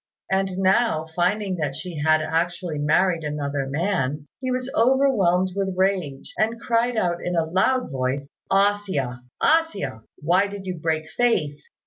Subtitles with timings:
[0.31, 6.33] And now, finding that she had actually married another man, he was overwhelmed with rage,
[6.39, 9.19] and cried out in a loud voice, "A hsia!
[9.43, 10.01] A hsia!
[10.17, 11.61] why did you break faith?"